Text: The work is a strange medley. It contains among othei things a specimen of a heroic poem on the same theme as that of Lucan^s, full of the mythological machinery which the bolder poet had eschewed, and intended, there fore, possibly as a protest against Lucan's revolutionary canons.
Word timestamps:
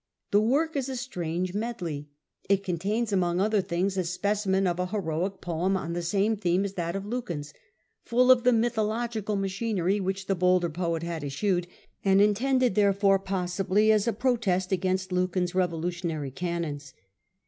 The 0.31 0.41
work 0.41 0.75
is 0.75 0.89
a 0.89 0.95
strange 0.95 1.53
medley. 1.53 2.09
It 2.49 2.63
contains 2.63 3.13
among 3.13 3.37
othei 3.37 3.63
things 3.63 3.97
a 3.97 4.03
specimen 4.03 4.65
of 4.65 4.79
a 4.79 4.87
heroic 4.87 5.41
poem 5.41 5.77
on 5.77 5.93
the 5.93 6.01
same 6.01 6.35
theme 6.35 6.65
as 6.65 6.73
that 6.73 6.95
of 6.95 7.03
Lucan^s, 7.03 7.53
full 8.01 8.31
of 8.31 8.43
the 8.43 8.51
mythological 8.51 9.35
machinery 9.35 9.99
which 9.99 10.25
the 10.25 10.33
bolder 10.33 10.71
poet 10.71 11.03
had 11.03 11.23
eschewed, 11.23 11.67
and 12.03 12.19
intended, 12.19 12.73
there 12.73 12.93
fore, 12.93 13.19
possibly 13.19 13.91
as 13.91 14.07
a 14.07 14.11
protest 14.13 14.71
against 14.71 15.11
Lucan's 15.11 15.53
revolutionary 15.53 16.31
canons. 16.31 16.95